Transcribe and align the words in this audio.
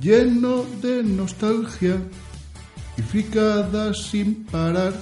lleno 0.00 0.62
de 0.80 1.02
nostalgia 1.02 1.96
y 2.96 3.02
fricadas 3.02 3.98
sin 4.10 4.44
parar. 4.44 4.92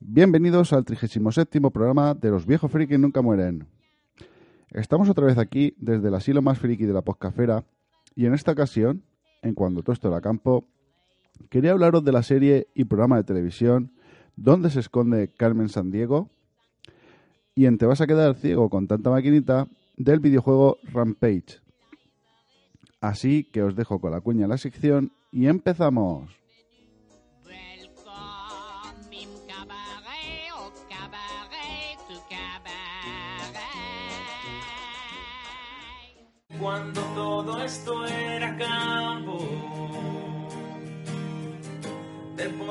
Bienvenidos 0.00 0.72
al 0.72 0.84
37 0.84 1.60
programa 1.72 2.14
de 2.14 2.30
Los 2.30 2.46
viejos 2.46 2.70
frikis 2.70 2.98
nunca 2.98 3.20
mueren. 3.20 3.66
Estamos 4.70 5.08
otra 5.08 5.26
vez 5.26 5.38
aquí 5.38 5.74
desde 5.78 6.08
el 6.08 6.14
asilo 6.14 6.42
más 6.42 6.58
friki 6.58 6.84
de 6.84 6.92
la 6.92 7.02
poscafera 7.02 7.64
y 8.14 8.26
en 8.26 8.34
esta 8.34 8.52
ocasión, 8.52 9.02
en 9.42 9.54
cuando 9.54 9.82
todo 9.82 9.92
esto 9.92 10.08
era 10.08 10.20
campo, 10.20 10.68
quería 11.50 11.72
hablaros 11.72 12.04
de 12.04 12.12
la 12.12 12.22
serie 12.22 12.68
y 12.74 12.84
programa 12.84 13.16
de 13.16 13.24
televisión 13.24 13.92
¿Dónde 14.36 14.70
se 14.70 14.80
esconde 14.80 15.28
Carmen 15.28 15.68
Sandiego? 15.68 16.30
Y 17.54 17.66
en 17.66 17.78
Te 17.78 17.86
vas 17.86 18.00
a 18.00 18.06
quedar 18.06 18.34
ciego 18.34 18.68
con 18.68 18.88
tanta 18.88 19.10
maquinita 19.10 19.68
del 19.96 20.18
videojuego 20.18 20.78
Rampage. 20.92 21.60
Así 23.00 23.44
que 23.44 23.62
os 23.62 23.76
dejo 23.76 24.00
con 24.00 24.10
la 24.10 24.20
cuña 24.20 24.44
en 24.44 24.50
la 24.50 24.58
sección 24.58 25.12
y 25.30 25.46
empezamos. 25.46 26.30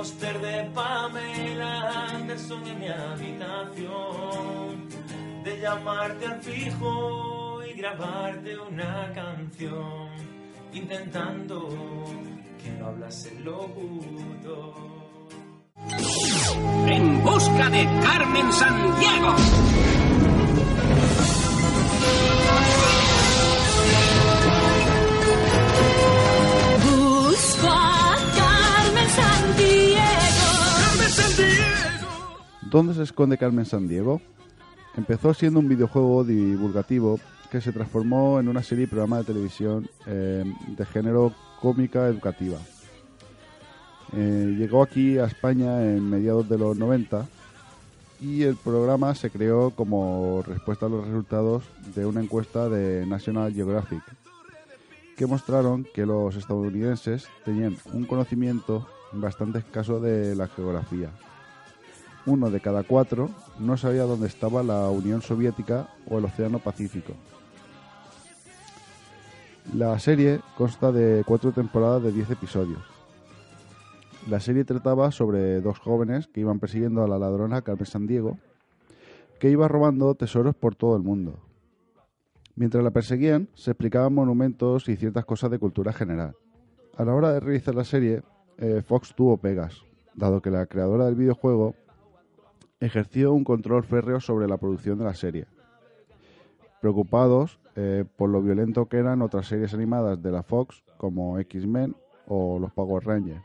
De 0.04 0.70
Pamela 0.76 2.10
Anderson 2.10 2.68
en 2.68 2.78
mi 2.78 2.90
habitación, 2.90 3.90
de 5.46 5.62
llamarte 5.62 6.26
al 6.26 6.42
fijo 6.42 7.62
y 7.64 7.72
grabarte 7.78 8.58
una 8.58 9.14
canción, 9.14 10.10
intentando 10.74 11.70
que 12.62 12.70
no 12.72 12.88
hablase 12.88 13.30
el 13.30 13.46
locutor. 13.46 14.74
En 16.88 17.24
busca 17.24 17.70
de 17.70 17.86
Carmen 18.04 18.52
Sandiego. 18.52 19.36
¿Dónde 32.74 32.96
se 32.96 33.04
esconde 33.04 33.38
Carmen 33.38 33.68
Sandiego? 33.68 34.20
Empezó 34.98 35.32
siendo 35.36 35.60
un 35.60 35.70
videojuego 35.70 36.24
divulgativo 36.24 37.20
que 37.52 37.62
se 37.62 37.72
transformó 37.72 38.40
en 38.40 38.48
una 38.48 38.64
serie 38.64 38.86
y 38.86 38.88
programa 38.88 39.20
de 39.20 39.26
televisión 39.26 39.88
eh, 40.08 40.44
de 40.76 40.86
género 40.88 41.36
cómica 41.62 42.08
educativa. 42.08 42.58
Eh, 44.14 44.56
llegó 44.58 44.82
aquí 44.82 45.20
a 45.20 45.26
España 45.26 45.84
en 45.84 46.10
mediados 46.10 46.50
de 46.50 46.58
los 46.58 46.76
90 46.76 47.28
y 48.20 48.42
el 48.42 48.56
programa 48.56 49.14
se 49.14 49.30
creó 49.30 49.70
como 49.70 50.42
respuesta 50.42 50.88
a 50.88 50.90
los 50.90 51.06
resultados 51.06 51.66
de 51.94 52.08
una 52.08 52.24
encuesta 52.24 52.70
de 52.70 53.06
National 53.06 53.54
Geographic 53.54 54.02
que 55.16 55.28
mostraron 55.28 55.86
que 55.94 56.08
los 56.08 56.36
estadounidenses 56.36 57.28
tenían 57.46 57.78
un 57.94 58.06
conocimiento 58.06 58.88
bastante 59.12 59.60
escaso 59.60 60.00
de 60.00 60.36
la 60.36 60.48
geografía. 60.48 61.12
Uno 62.26 62.50
de 62.50 62.62
cada 62.62 62.84
cuatro 62.84 63.30
no 63.60 63.76
sabía 63.76 64.04
dónde 64.04 64.28
estaba 64.28 64.64
la 64.64 64.90
Unión 64.90 65.22
Soviética 65.22 65.90
o 66.10 66.20
el 66.20 66.26
Océano 66.26 66.60
Pacífico. 66.60 67.14
La 69.74 69.98
serie 70.00 70.40
consta 70.58 70.92
de 70.92 71.24
cuatro 71.26 71.52
temporadas 71.52 72.04
de 72.04 72.12
10 72.12 72.32
episodios. 72.32 72.82
La 74.30 74.40
serie 74.40 74.64
trataba 74.64 75.12
sobre 75.12 75.60
dos 75.60 75.80
jóvenes 75.80 76.28
que 76.28 76.42
iban 76.42 76.60
persiguiendo 76.60 77.04
a 77.04 77.08
la 77.08 77.18
ladrona 77.20 77.62
Carmen 77.62 77.86
Sandiego, 77.86 78.38
que 79.40 79.50
iba 79.50 79.68
robando 79.68 80.16
tesoros 80.16 80.56
por 80.56 80.76
todo 80.76 80.96
el 80.96 81.04
mundo. 81.04 81.40
Mientras 82.56 82.84
la 82.84 82.92
perseguían, 82.92 83.50
se 83.56 83.72
explicaban 83.72 84.14
monumentos 84.14 84.88
y 84.88 84.96
ciertas 84.96 85.26
cosas 85.26 85.52
de 85.52 85.60
cultura 85.60 85.92
general. 85.92 86.36
A 86.96 87.04
la 87.04 87.16
hora 87.16 87.34
de 87.34 87.40
realizar 87.40 87.76
la 87.76 87.84
serie, 87.84 88.22
eh, 88.60 88.82
Fox 88.86 89.14
tuvo 89.16 89.38
pegas, 89.38 89.82
dado 90.14 90.42
que 90.42 90.52
la 90.52 90.68
creadora 90.68 91.06
del 91.06 91.16
videojuego 91.16 91.76
ejerció 92.86 93.32
un 93.34 93.46
control 93.46 93.84
férreo 93.84 94.20
sobre 94.20 94.48
la 94.48 94.58
producción 94.58 94.98
de 94.98 95.06
la 95.06 95.14
serie. 95.14 95.48
Preocupados 96.82 97.60
eh, 97.76 98.04
por 98.18 98.30
lo 98.30 98.42
violento 98.42 98.88
que 98.88 98.98
eran 98.98 99.22
otras 99.22 99.48
series 99.48 99.74
animadas 99.74 100.22
de 100.22 100.32
la 100.32 100.44
Fox, 100.44 100.84
como 100.98 101.40
X-Men 101.40 101.96
o 102.28 102.60
los 102.60 102.74
Power 102.74 103.06
Rangers, 103.06 103.42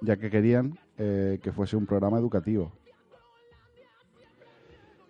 ya 0.00 0.16
que 0.16 0.30
querían 0.30 0.78
eh, 0.98 1.40
que 1.42 1.52
fuese 1.52 1.76
un 1.76 1.86
programa 1.86 2.18
educativo. 2.18 2.72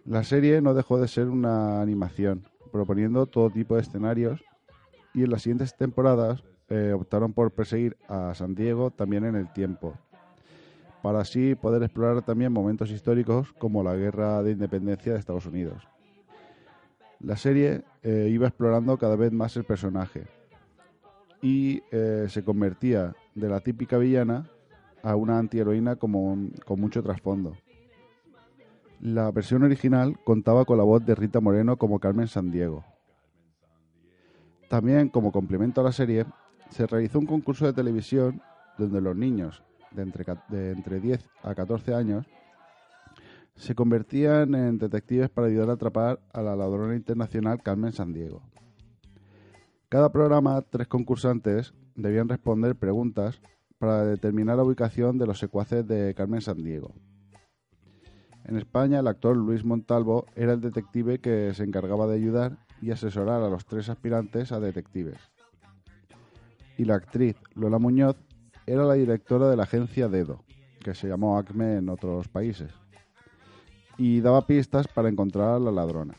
La 0.06 0.24
serie 0.24 0.62
no 0.62 0.72
dejó 0.72 0.98
de 0.98 1.08
ser 1.08 1.28
una 1.28 1.82
animación, 1.82 2.48
proponiendo 2.72 3.26
todo 3.26 3.50
tipo 3.50 3.74
de 3.74 3.82
escenarios 3.82 4.42
y 5.12 5.24
en 5.24 5.30
las 5.30 5.42
siguientes 5.42 5.76
temporadas 5.76 6.42
eh, 6.68 6.92
optaron 6.94 7.34
por 7.34 7.50
perseguir 7.50 7.96
a 8.08 8.32
San 8.34 8.54
Diego 8.54 8.90
también 8.90 9.24
en 9.24 9.36
el 9.36 9.52
tiempo, 9.52 9.98
para 11.06 11.20
así 11.20 11.54
poder 11.54 11.84
explorar 11.84 12.22
también 12.22 12.52
momentos 12.52 12.90
históricos 12.90 13.52
como 13.60 13.84
la 13.84 13.94
guerra 13.94 14.42
de 14.42 14.50
independencia 14.50 15.12
de 15.12 15.20
Estados 15.20 15.46
Unidos. 15.46 15.86
La 17.20 17.36
serie 17.36 17.84
eh, 18.02 18.28
iba 18.28 18.48
explorando 18.48 18.98
cada 18.98 19.14
vez 19.14 19.30
más 19.30 19.56
el 19.56 19.62
personaje 19.62 20.24
y 21.40 21.80
eh, 21.92 22.26
se 22.28 22.42
convertía 22.42 23.14
de 23.36 23.48
la 23.48 23.60
típica 23.60 23.98
villana 23.98 24.50
a 25.04 25.14
una 25.14 25.38
antiheroína 25.38 25.94
con 25.94 26.80
mucho 26.80 27.04
trasfondo. 27.04 27.56
La 29.00 29.30
versión 29.30 29.62
original 29.62 30.18
contaba 30.24 30.64
con 30.64 30.76
la 30.76 30.82
voz 30.82 31.06
de 31.06 31.14
Rita 31.14 31.40
Moreno 31.40 31.76
como 31.76 32.00
Carmen 32.00 32.26
Sandiego. 32.26 32.84
También, 34.68 35.08
como 35.08 35.30
complemento 35.30 35.82
a 35.82 35.84
la 35.84 35.92
serie, 35.92 36.26
se 36.70 36.84
realizó 36.84 37.20
un 37.20 37.26
concurso 37.26 37.64
de 37.64 37.74
televisión 37.74 38.42
donde 38.76 39.00
los 39.00 39.14
niños 39.14 39.62
de 39.96 40.02
entre, 40.02 40.24
de 40.48 40.70
entre 40.70 41.00
10 41.00 41.28
a 41.42 41.54
14 41.54 41.94
años 41.94 42.26
se 43.56 43.74
convertían 43.74 44.54
en 44.54 44.78
detectives 44.78 45.30
para 45.30 45.46
ayudar 45.46 45.70
a 45.70 45.74
atrapar 45.74 46.20
a 46.32 46.42
la 46.42 46.54
ladrona 46.54 46.94
internacional 46.94 47.62
Carmen 47.62 47.92
Sandiego. 47.92 48.42
Cada 49.88 50.12
programa, 50.12 50.60
tres 50.62 50.88
concursantes 50.88 51.72
debían 51.94 52.28
responder 52.28 52.76
preguntas 52.76 53.40
para 53.78 54.04
determinar 54.04 54.56
la 54.56 54.64
ubicación 54.64 55.16
de 55.18 55.26
los 55.26 55.38
secuaces 55.38 55.86
de 55.86 56.14
Carmen 56.14 56.40
Sandiego. 56.40 56.94
En 58.44 58.56
España, 58.56 59.00
el 59.00 59.06
actor 59.08 59.36
Luis 59.36 59.64
Montalvo 59.64 60.26
era 60.36 60.52
el 60.52 60.60
detective 60.60 61.18
que 61.18 61.52
se 61.54 61.64
encargaba 61.64 62.06
de 62.06 62.14
ayudar 62.14 62.58
y 62.80 62.90
asesorar 62.90 63.42
a 63.42 63.48
los 63.48 63.64
tres 63.66 63.88
aspirantes 63.88 64.52
a 64.52 64.60
detectives. 64.60 65.18
Y 66.78 66.84
la 66.84 66.96
actriz 66.96 67.36
Lola 67.54 67.78
Muñoz 67.78 68.16
era 68.66 68.84
la 68.84 68.94
directora 68.94 69.48
de 69.48 69.56
la 69.56 69.62
agencia 69.62 70.08
Dedo, 70.08 70.42
que 70.82 70.94
se 70.94 71.08
llamó 71.08 71.38
Acme 71.38 71.76
en 71.76 71.88
otros 71.88 72.28
países, 72.28 72.72
y 73.96 74.20
daba 74.20 74.46
pistas 74.46 74.88
para 74.88 75.08
encontrar 75.08 75.54
a 75.54 75.58
la 75.60 75.70
ladrona. 75.70 76.14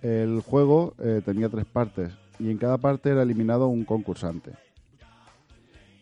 El 0.00 0.40
juego 0.40 0.94
eh, 0.98 1.22
tenía 1.24 1.48
tres 1.48 1.64
partes 1.66 2.12
y 2.38 2.50
en 2.50 2.58
cada 2.58 2.78
parte 2.78 3.10
era 3.10 3.22
eliminado 3.22 3.68
un 3.68 3.84
concursante. 3.84 4.52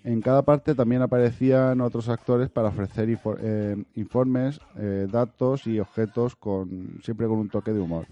En 0.05 0.21
cada 0.21 0.43
parte 0.43 0.75
también 0.75 1.03
aparecían 1.03 1.81
otros 1.81 2.09
actores 2.09 2.49
para 2.49 2.69
ofrecer 2.69 3.09
eh, 3.41 3.85
informes, 3.95 4.61
eh, 4.77 5.07
datos 5.09 5.69
y 5.69 5.79
objetos 5.79 6.35
con 6.35 6.99
siempre 7.05 7.29
con 7.29 7.39
un 7.39 7.49
toque 7.49 7.73
de 7.73 7.81
humor. 7.81 8.07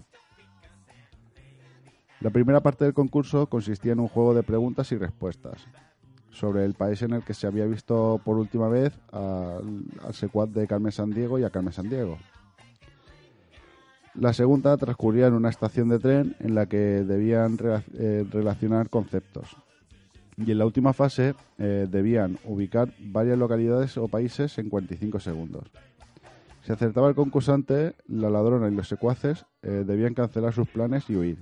La 2.21 2.29
primera 2.29 2.61
parte 2.61 2.85
del 2.85 2.93
concurso 2.93 3.47
consistía 3.47 3.91
en 3.91 3.99
un 3.99 4.07
juego 4.07 4.33
de 4.33 4.43
preguntas 4.43 4.91
y 4.93 4.97
respuestas 4.97 5.67
sobre 6.31 6.65
el 6.65 6.73
país 6.73 7.01
en 7.01 7.13
el 7.13 7.23
que 7.23 7.33
se 7.33 7.47
había 7.47 7.65
visto 7.65 8.19
por 8.23 8.37
última 8.37 8.67
vez 8.69 8.93
al, 9.11 9.83
al 10.05 10.13
secuaz 10.13 10.51
de 10.51 10.67
Carmen 10.67 10.91
Sandiego 10.91 11.39
y 11.39 11.43
a 11.43 11.49
Carmen 11.49 11.73
Sandiego. 11.73 12.17
La 14.13 14.33
segunda 14.33 14.75
transcurría 14.75 15.27
en 15.27 15.33
una 15.33 15.49
estación 15.49 15.87
de 15.87 15.99
tren 15.99 16.35
en 16.39 16.53
la 16.53 16.65
que 16.65 16.77
debían 16.77 17.57
eh, 17.93 18.25
relacionar 18.29 18.89
conceptos. 18.89 19.55
Y 20.35 20.51
en 20.51 20.57
la 20.57 20.65
última 20.65 20.91
fase 20.91 21.33
eh, 21.57 21.87
debían 21.89 22.37
ubicar 22.43 22.91
varias 22.99 23.37
localidades 23.37 23.97
o 23.97 24.07
países 24.09 24.57
en 24.57 24.69
45 24.69 25.19
segundos. 25.19 25.63
Si 26.63 26.73
acertaba 26.73 27.07
el 27.07 27.15
concursante, 27.15 27.95
la 28.07 28.29
ladrona 28.29 28.67
y 28.67 28.75
los 28.75 28.87
secuaces 28.87 29.45
eh, 29.61 29.83
debían 29.85 30.13
cancelar 30.13 30.53
sus 30.53 30.67
planes 30.67 31.09
y 31.09 31.15
huir. 31.15 31.37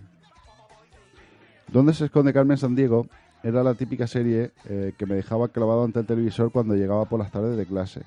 ¿Dónde 1.71 1.94
se 1.94 2.06
esconde 2.06 2.33
Carmen 2.33 2.57
Sandiego? 2.57 3.07
Era 3.41 3.63
la 3.63 3.74
típica 3.74 4.06
serie 4.06 4.51
eh, 4.65 4.94
que 4.97 5.06
me 5.06 5.15
dejaba 5.15 5.47
clavado 5.47 5.83
ante 5.83 6.00
el 6.00 6.06
televisor 6.06 6.51
cuando 6.51 6.75
llegaba 6.75 7.06
por 7.06 7.19
las 7.19 7.31
tardes 7.31 7.57
de 7.57 7.65
clase. 7.65 8.01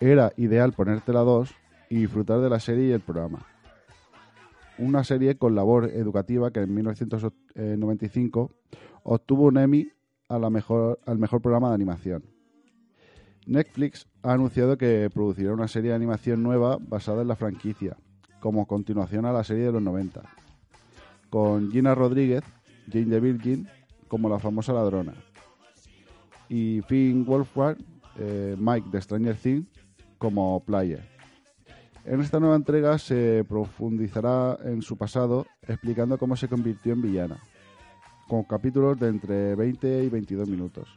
Era 0.00 0.32
ideal 0.36 0.72
ponértela 0.72 1.20
dos 1.20 1.54
y 1.90 1.96
disfrutar 1.96 2.40
de 2.40 2.48
la 2.48 2.58
serie 2.58 2.88
y 2.88 2.92
el 2.92 3.00
programa. 3.00 3.46
Una 4.78 5.04
serie 5.04 5.36
con 5.36 5.54
labor 5.54 5.90
educativa 5.90 6.50
que 6.50 6.60
en 6.60 6.74
1995 6.74 8.50
obtuvo 9.02 9.44
un 9.44 9.58
Emmy 9.58 9.92
a 10.28 10.38
la 10.38 10.48
mejor, 10.48 10.98
al 11.04 11.18
mejor 11.18 11.42
programa 11.42 11.68
de 11.68 11.74
animación. 11.74 12.24
Netflix 13.46 14.06
ha 14.22 14.32
anunciado 14.32 14.78
que 14.78 15.10
producirá 15.12 15.52
una 15.52 15.68
serie 15.68 15.90
de 15.90 15.96
animación 15.96 16.42
nueva 16.42 16.78
basada 16.80 17.22
en 17.22 17.28
la 17.28 17.36
franquicia, 17.36 17.96
como 18.40 18.66
continuación 18.66 19.26
a 19.26 19.32
la 19.32 19.44
serie 19.44 19.64
de 19.64 19.72
los 19.72 19.82
90, 19.82 20.22
con 21.28 21.70
Gina 21.70 21.94
Rodríguez, 21.94 22.42
Jane 22.90 23.06
the 23.06 23.20
Virgin, 23.20 23.68
como 24.12 24.28
la 24.28 24.38
famosa 24.38 24.74
ladrona, 24.74 25.14
y 26.46 26.82
Finn 26.82 27.24
Wolfhard, 27.24 27.78
eh, 28.18 28.54
Mike 28.58 28.90
de 28.92 29.00
Stranger 29.00 29.34
Things, 29.34 29.66
como 30.18 30.62
Player. 30.66 31.02
En 32.04 32.20
esta 32.20 32.38
nueva 32.38 32.56
entrega 32.56 32.98
se 32.98 33.42
profundizará 33.48 34.58
en 34.64 34.82
su 34.82 34.98
pasado, 34.98 35.46
explicando 35.66 36.18
cómo 36.18 36.36
se 36.36 36.46
convirtió 36.46 36.92
en 36.92 37.00
villana, 37.00 37.38
con 38.28 38.44
capítulos 38.44 39.00
de 39.00 39.08
entre 39.08 39.54
20 39.54 40.04
y 40.04 40.10
22 40.10 40.46
minutos. 40.46 40.94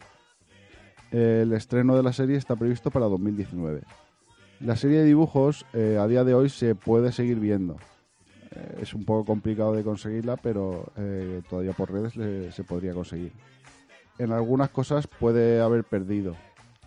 El 1.10 1.54
estreno 1.54 1.96
de 1.96 2.04
la 2.04 2.12
serie 2.12 2.36
está 2.36 2.58
previsto 2.58 2.92
para 2.92 3.06
2019. 3.06 3.84
La 4.60 4.76
serie 4.76 4.98
de 4.98 5.06
dibujos 5.06 5.66
eh, 5.72 5.98
a 5.98 6.06
día 6.08 6.26
de 6.26 6.34
hoy 6.34 6.50
se 6.50 6.76
puede 6.76 7.14
seguir 7.14 7.40
viendo. 7.40 7.78
Eh, 8.56 8.80
es 8.82 8.94
un 8.94 9.04
poco 9.04 9.26
complicado 9.26 9.74
de 9.74 9.84
conseguirla, 9.84 10.38
pero 10.38 10.92
eh, 10.96 11.42
todavía 11.50 11.74
por 11.74 11.92
redes 11.92 12.14
se 12.54 12.64
podría 12.64 12.94
conseguir. 12.94 13.32
En 14.18 14.32
algunas 14.32 14.70
cosas 14.70 15.08
puede 15.08 15.62
haber 15.62 15.84
perdido 15.84 16.36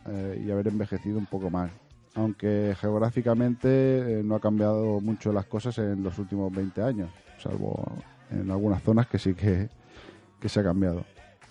eh, 0.06 0.42
y 0.44 0.50
haber 0.50 0.68
envejecido 0.68 1.18
un 1.18 1.26
poco 1.26 1.50
mal, 1.50 1.70
aunque 2.14 2.74
geográficamente 2.80 4.22
no 4.24 4.34
ha 4.34 4.40
cambiado 4.40 5.00
mucho 5.00 5.32
las 5.32 5.44
cosas 5.44 5.76
en 5.78 6.02
los 6.02 6.18
últimos 6.18 6.50
20 6.52 6.82
años, 6.82 7.10
salvo 7.38 7.84
en 8.30 8.50
algunas 8.50 8.82
zonas 8.82 9.06
que 9.06 9.18
sí 9.18 9.34
que, 9.34 9.68
que 10.40 10.48
se 10.48 10.60
ha 10.60 10.64
cambiado. 10.64 11.04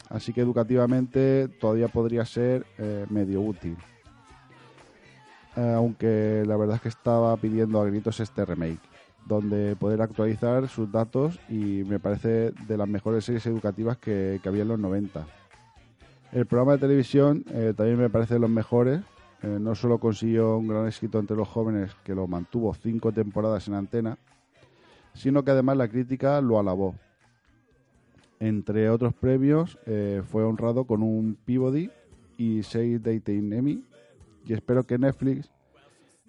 Así 0.10 0.34
que 0.34 0.42
educativamente 0.42 1.48
todavía 1.48 1.90
podría 1.90 2.25
ser 2.25 2.66
medio 3.10 3.42
útil. 3.42 3.78
Aunque 5.56 6.44
la 6.46 6.56
verdad 6.56 6.78
es 6.78 6.81
que 6.81 6.90
estaba 6.90 7.36
pidiendo 7.38 7.81
a 7.81 7.86
gritos 7.86 8.19
este 8.19 8.46
remake, 8.46 8.80
donde 9.27 9.75
poder 9.75 10.01
actualizar 10.01 10.68
sus 10.68 10.91
datos 10.91 11.39
y 11.50 11.83
me 11.85 12.00
parece 12.00 12.51
de 12.51 12.77
las 12.77 12.88
mejores 12.88 13.25
series 13.25 13.45
educativas 13.45 13.97
que, 13.97 14.39
que 14.41 14.50
había 14.50 14.62
en 14.62 14.69
los 14.69 14.79
90. 14.79 15.25
El 16.31 16.45
programa 16.45 16.74
de 16.74 16.79
televisión 16.79 17.45
eh, 17.51 17.74
también 17.75 17.97
me 17.97 18.09
parece 18.09 18.33
de 18.33 18.39
los 18.41 18.50
mejores. 18.50 19.01
Eh, 19.44 19.57
no 19.59 19.75
solo 19.75 19.97
consiguió 20.00 20.57
un 20.57 20.68
gran 20.68 20.88
éxito 20.88 21.19
entre 21.19 21.38
los 21.38 21.47
jóvenes, 21.47 21.95
que 22.03 22.15
lo 22.15 22.27
mantuvo 22.27 22.74
cinco 22.74 23.12
temporadas 23.12 23.68
en 23.68 23.75
antena, 23.75 24.18
sino 25.13 25.44
que 25.44 25.51
además 25.51 25.77
la 25.77 25.88
crítica 25.88 26.41
lo 26.41 26.59
alabó. 26.59 26.95
Entre 28.39 28.89
otros 28.89 29.13
premios, 29.13 29.80
eh, 29.85 30.21
fue 30.25 30.44
honrado 30.44 30.85
con 30.85 31.01
un 31.01 31.38
Peabody 31.45 31.89
y 32.35 32.62
seis 32.63 33.01
Daytime 33.01 33.57
Emmy. 33.57 33.83
Y 34.45 34.53
espero 34.53 34.83
que 34.83 34.97
Netflix, 34.97 35.51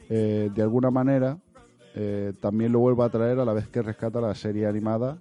de 0.09 0.63
alguna 0.63 0.91
manera, 0.91 1.39
eh, 1.95 2.33
también 2.41 2.73
lo 2.73 2.81
vuelva 2.81 3.07
a 3.07 3.11
traer 3.11 3.39
a 3.39 3.45
la 3.45 3.53
vez 3.53 3.69
que 3.69 3.83
rescata 3.83 4.21
la 4.21 4.35
serie 4.35 4.67
animada. 4.67 5.19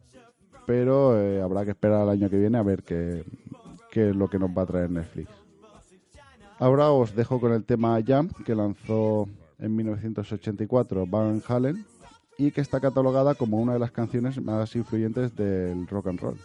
Pero 0.65 1.19
eh, 1.19 1.41
habrá 1.41 1.63
que 1.63 1.71
esperar 1.71 2.01
al 2.01 2.09
año 2.09 2.29
que 2.29 2.37
viene 2.37 2.57
a 2.57 2.63
ver 2.63 2.83
qué, 2.83 3.23
qué 3.91 4.09
es 4.09 4.15
lo 4.15 4.27
que 4.27 4.37
nos 4.37 4.49
va 4.49 4.63
a 4.63 4.65
traer 4.65 4.89
Netflix. 4.89 5.29
Ahora 6.59 6.91
os 6.91 7.15
dejo 7.15 7.39
con 7.39 7.53
el 7.53 7.63
tema 7.63 7.99
Jump, 8.05 8.43
que 8.43 8.55
lanzó 8.55 9.27
en 9.59 9.75
1984 9.75 11.05
Van 11.05 11.41
Halen 11.47 11.85
y 12.37 12.51
que 12.51 12.61
está 12.61 12.79
catalogada 12.79 13.35
como 13.35 13.57
una 13.57 13.73
de 13.73 13.79
las 13.79 13.91
canciones 13.91 14.41
más 14.41 14.75
influyentes 14.75 15.35
del 15.35 15.87
rock 15.87 16.07
and 16.07 16.19
roll. 16.19 16.37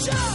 Show! 0.00 0.29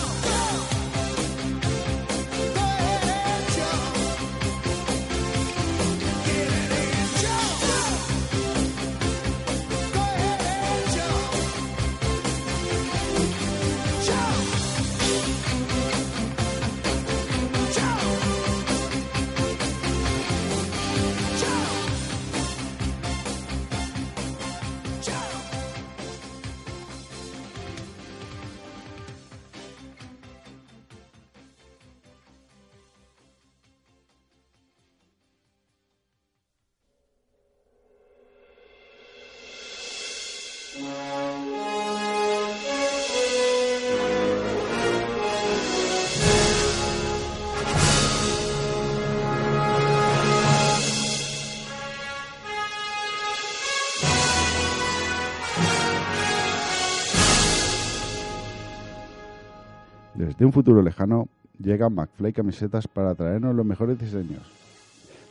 Desde 60.46 60.60
un 60.60 60.64
futuro 60.64 60.84
lejano 60.84 61.28
llegan 61.58 61.96
McFly 61.96 62.32
camisetas 62.32 62.88
para 62.88 63.16
traernos 63.16 63.56
los 63.56 63.66
mejores 63.66 63.98
diseños. 63.98 64.44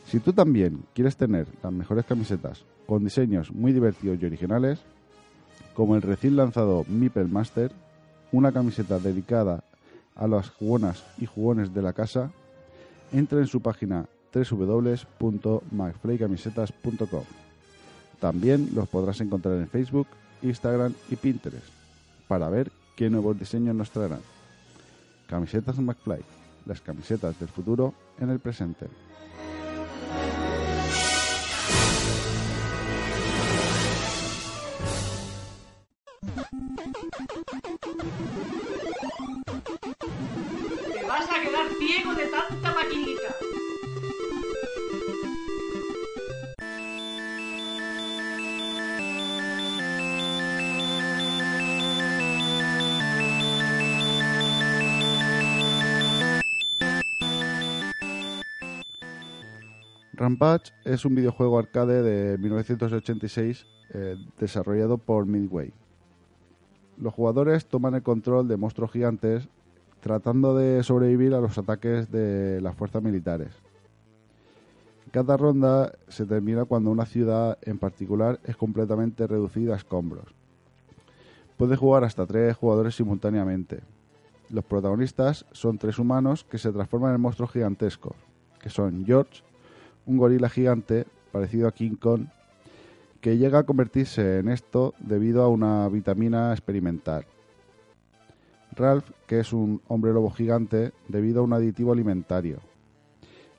Si 0.05 0.19
tú 0.19 0.33
también 0.33 0.83
quieres 0.93 1.15
tener 1.15 1.47
las 1.63 1.71
mejores 1.71 2.03
camisetas 2.03 2.65
con 2.85 3.05
diseños 3.05 3.49
muy 3.53 3.71
divertidos 3.71 4.21
y 4.21 4.25
originales, 4.25 4.81
como 5.73 5.95
el 5.95 6.01
recién 6.01 6.35
lanzado 6.35 6.83
Meeple 6.89 7.29
Master, 7.29 7.71
una 8.33 8.51
camiseta 8.51 8.99
dedicada 8.99 9.63
a 10.15 10.27
las 10.27 10.49
jugonas 10.49 11.05
y 11.17 11.27
jugones 11.27 11.73
de 11.73 11.81
la 11.81 11.93
casa, 11.93 12.33
entra 13.13 13.39
en 13.39 13.47
su 13.47 13.61
página 13.61 14.09
www.mcflycamisetas.com. 14.33 17.23
También 18.19 18.71
los 18.75 18.89
podrás 18.89 19.21
encontrar 19.21 19.59
en 19.59 19.69
Facebook, 19.69 20.07
Instagram 20.41 20.93
y 21.09 21.15
Pinterest 21.15 21.69
para 22.27 22.49
ver 22.49 22.69
qué 22.97 23.09
nuevos 23.09 23.39
diseños 23.39 23.77
nos 23.77 23.91
traerán. 23.91 24.34
Camisetas 25.27 25.79
McFly, 25.79 26.23
las 26.65 26.81
camisetas 26.81 27.39
del 27.39 27.49
futuro 27.49 27.93
en 28.19 28.29
el 28.29 28.39
presente. 28.39 28.87
Te 40.93 41.03
vas 41.07 41.29
a 41.29 41.41
quedar 41.41 41.67
ciego 41.79 42.13
de 42.13 42.25
tanta 42.27 42.73
maquinita. 42.73 43.64
Rampage 60.25 60.71
es 60.85 61.05
un 61.05 61.13
videojuego 61.13 61.59
arcade 61.59 62.01
de 62.01 62.39
1986 62.39 63.67
eh, 63.93 64.15
desarrollado 64.39 64.97
por 64.97 65.27
Midway. 65.27 65.71
Los 66.97 67.13
jugadores 67.13 67.67
toman 67.67 67.93
el 67.93 68.01
control 68.01 68.47
de 68.47 68.57
monstruos 68.57 68.91
gigantes 68.91 69.47
tratando 69.99 70.57
de 70.57 70.81
sobrevivir 70.81 71.35
a 71.35 71.41
los 71.41 71.55
ataques 71.59 72.11
de 72.11 72.59
las 72.59 72.75
fuerzas 72.75 73.03
militares. 73.03 73.49
Cada 75.11 75.37
ronda 75.37 75.91
se 76.07 76.25
termina 76.25 76.65
cuando 76.65 76.89
una 76.89 77.05
ciudad 77.05 77.59
en 77.61 77.77
particular 77.77 78.39
es 78.45 78.57
completamente 78.57 79.27
reducida 79.27 79.75
a 79.75 79.77
escombros. 79.77 80.33
Puede 81.55 81.75
jugar 81.75 82.03
hasta 82.03 82.25
tres 82.25 82.57
jugadores 82.57 82.95
simultáneamente. 82.95 83.81
Los 84.49 84.65
protagonistas 84.65 85.45
son 85.51 85.77
tres 85.77 85.99
humanos 85.99 86.43
que 86.43 86.57
se 86.57 86.71
transforman 86.71 87.13
en 87.13 87.21
monstruos 87.21 87.51
gigantescos, 87.51 88.15
que 88.59 88.71
son 88.71 89.05
George, 89.05 89.43
un 90.05 90.17
gorila 90.17 90.49
gigante 90.49 91.05
parecido 91.31 91.67
a 91.67 91.73
King 91.73 91.95
Kong, 91.95 92.27
que 93.21 93.37
llega 93.37 93.59
a 93.59 93.63
convertirse 93.63 94.39
en 94.39 94.49
esto 94.49 94.93
debido 94.99 95.43
a 95.43 95.47
una 95.47 95.89
vitamina 95.89 96.51
experimental. 96.51 97.25
Ralph, 98.75 99.09
que 99.25 99.39
es 99.39 99.53
un 99.53 99.81
hombre 99.87 100.13
lobo 100.13 100.29
gigante 100.29 100.91
debido 101.07 101.41
a 101.41 101.43
un 101.43 101.53
aditivo 101.53 101.91
alimentario. 101.91 102.59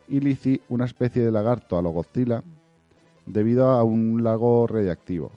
Y 0.08 0.60
una 0.68 0.84
especie 0.84 1.24
de 1.24 1.32
lagarto 1.32 1.76
a 1.76 1.82
lo 1.82 1.90
Godzilla, 1.90 2.44
debido 3.24 3.70
a 3.70 3.82
un 3.82 4.22
lago 4.22 4.66
radiactivo. 4.66 5.32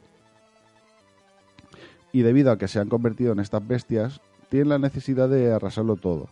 Y 2.11 2.21
debido 2.21 2.51
a 2.51 2.57
que 2.57 2.67
se 2.67 2.79
han 2.79 2.89
convertido 2.89 3.31
en 3.31 3.39
estas 3.39 3.67
bestias, 3.67 4.21
tienen 4.49 4.69
la 4.69 4.79
necesidad 4.79 5.29
de 5.29 5.51
arrasarlo 5.51 5.95
todo. 5.95 6.27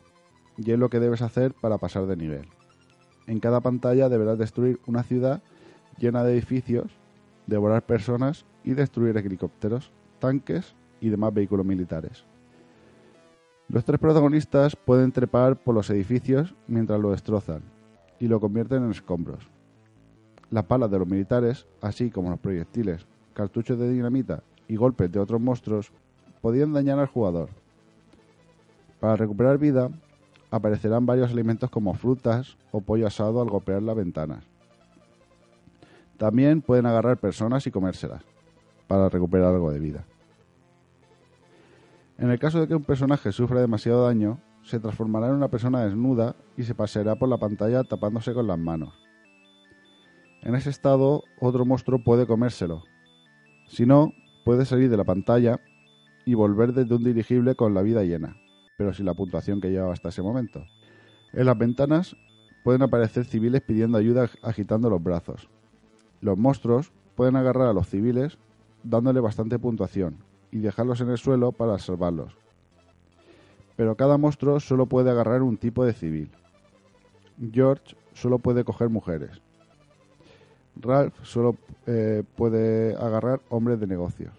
Y 0.58 0.72
es 0.72 0.78
lo 0.78 0.90
que 0.90 1.00
debes 1.00 1.22
hacer 1.22 1.54
para 1.54 1.78
pasar 1.78 2.06
de 2.06 2.16
nivel. 2.16 2.48
En 3.28 3.40
cada 3.40 3.62
pantalla 3.62 4.10
deberás 4.10 4.38
destruir 4.38 4.80
una 4.88 5.04
ciudad 5.04 5.42
llena 6.00 6.24
de 6.24 6.34
edificios, 6.34 6.92
devorar 7.46 7.86
personas 7.86 8.46
y 8.64 8.74
destruir 8.74 9.18
helicópteros, 9.18 9.92
tanques 10.20 10.76
y 11.02 11.10
demás 11.10 11.34
vehículos 11.34 11.66
militares. 11.66 12.24
Los 13.70 13.84
tres 13.84 14.00
protagonistas 14.00 14.78
pueden 14.78 15.12
trepar 15.12 15.58
por 15.58 15.76
los 15.76 15.90
edificios 15.90 16.56
mientras 16.68 17.00
lo 17.02 17.12
destrozan 17.12 17.62
y 18.20 18.28
lo 18.28 18.40
convierten 18.40 18.84
en 18.84 18.92
escombros. 18.92 19.50
Las 20.50 20.66
balas 20.66 20.90
de 20.90 21.00
los 21.00 21.08
militares, 21.08 21.68
así 21.82 22.10
como 22.10 22.30
los 22.30 22.40
proyectiles, 22.40 23.06
cartuchos 23.34 23.78
de 23.78 23.92
dinamita 23.92 24.42
y 24.70 24.78
golpes 24.78 25.12
de 25.12 25.20
otros 25.20 25.42
monstruos, 25.42 25.92
podían 26.42 26.72
dañar 26.72 26.98
al 27.00 27.08
jugador. 27.08 27.50
Para 29.02 29.18
recuperar 29.18 29.58
vida, 29.58 29.92
aparecerán 30.52 31.06
varios 31.06 31.32
alimentos 31.32 31.70
como 31.70 31.94
frutas 31.94 32.58
o 32.72 32.82
pollo 32.82 33.08
asado 33.08 33.42
al 33.42 33.50
golpear 33.50 33.82
las 33.84 33.96
ventanas. 33.96 34.44
También 36.18 36.62
pueden 36.62 36.86
agarrar 36.86 37.18
personas 37.18 37.68
y 37.68 37.72
comérselas, 37.72 38.24
para 38.88 39.10
recuperar 39.10 39.54
algo 39.54 39.72
de 39.72 39.80
vida. 39.80 40.06
En 42.18 42.32
el 42.32 42.40
caso 42.40 42.60
de 42.60 42.68
que 42.68 42.76
un 42.76 42.84
personaje 42.84 43.32
sufra 43.32 43.62
demasiado 43.62 44.06
daño, 44.06 44.40
se 44.64 44.80
transformará 44.80 45.28
en 45.28 45.36
una 45.36 45.50
persona 45.50 45.86
desnuda 45.86 46.36
y 46.58 46.64
se 46.64 46.74
paseará 46.74 47.16
por 47.16 47.30
la 47.30 47.38
pantalla 47.38 47.84
tapándose 47.84 48.34
con 48.34 48.48
las 48.48 48.58
manos. 48.58 48.94
En 50.42 50.56
ese 50.56 50.70
estado, 50.70 51.24
otro 51.40 51.66
monstruo 51.66 52.04
puede 52.04 52.26
comérselo. 52.26 52.84
Si 53.68 53.86
no, 53.86 54.14
puede 54.44 54.66
salir 54.66 54.90
de 54.90 54.98
la 54.98 55.04
pantalla 55.04 55.60
y 56.26 56.34
volver 56.34 56.74
desde 56.74 56.96
un 56.96 57.04
dirigible 57.04 57.56
con 57.56 57.74
la 57.74 57.82
vida 57.82 58.04
llena, 58.04 58.36
pero 58.78 58.94
sin 58.94 59.08
la 59.08 59.16
puntuación 59.16 59.60
que 59.60 59.72
llevaba 59.72 59.92
hasta 59.92 60.10
ese 60.10 60.22
momento. 60.22 60.64
En 61.34 61.48
las 61.48 61.58
ventanas 61.58 62.16
pueden 62.64 62.84
aparecer 62.84 63.26
civiles 63.26 63.62
pidiendo 63.62 63.98
ayuda 63.98 64.30
agitando 64.44 64.90
los 64.90 65.04
brazos. 65.04 65.50
Los 66.22 66.38
monstruos 66.38 66.92
pueden 67.16 67.36
agarrar 67.36 67.68
a 67.68 67.74
los 67.74 67.90
civiles 67.90 68.38
dándole 68.84 69.20
bastante 69.20 69.58
puntuación 69.58 70.18
y 70.52 70.60
dejarlos 70.60 71.02
en 71.02 71.10
el 71.10 71.18
suelo 71.18 71.52
para 71.52 71.80
salvarlos. 71.80 72.38
Pero 73.76 73.96
cada 73.96 74.18
monstruo 74.18 74.60
solo 74.60 74.86
puede 74.86 75.10
agarrar 75.10 75.42
un 75.42 75.58
tipo 75.58 75.84
de 75.84 75.94
civil. 75.94 76.30
George 77.52 77.96
solo 78.14 78.38
puede 78.38 78.64
coger 78.64 78.90
mujeres. 78.90 79.42
Ralph 80.76 81.16
solo 81.24 81.56
eh, 81.88 82.24
puede 82.36 82.96
agarrar 82.96 83.42
hombres 83.50 83.80
de 83.80 83.88
negocios. 83.88 84.34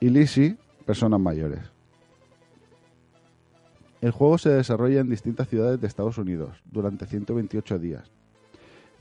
Y 0.00 0.08
Lizzie, 0.08 0.56
personas 0.84 1.20
mayores. 1.20 1.73
El 4.04 4.10
juego 4.10 4.36
se 4.36 4.50
desarrolla 4.50 5.00
en 5.00 5.08
distintas 5.08 5.48
ciudades 5.48 5.80
de 5.80 5.86
Estados 5.86 6.18
Unidos 6.18 6.62
durante 6.70 7.06
128 7.06 7.78
días, 7.78 8.10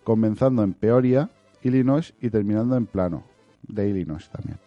comenzando 0.06 0.64
en 0.64 0.74
Peoria, 0.74 1.30
Illinois 1.62 2.14
y 2.22 2.30
terminando 2.30 2.78
en 2.78 2.86
Plano, 2.86 3.26
de 3.64 3.90
Illinois 3.90 4.30
también. 4.30 4.60